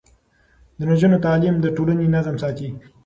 [0.77, 2.69] د نجونو تعليم د ټولنې نظم ساتي.